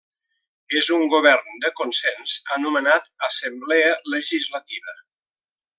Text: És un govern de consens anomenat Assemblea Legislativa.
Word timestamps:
És 0.79 0.87
un 0.95 1.03
govern 1.11 1.59
de 1.65 1.71
consens 1.81 2.33
anomenat 2.57 3.09
Assemblea 3.29 3.93
Legislativa. 4.17 4.99